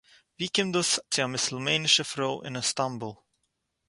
וואו 0.39 0.49
קומט 0.55 0.71
דאָס 0.75 0.91
צו 1.11 1.19
אַ 1.25 1.31
מוסולמענישע 1.33 2.03
פרוי 2.11 2.41
אין 2.45 2.55
איסטאַנבול 2.61 3.13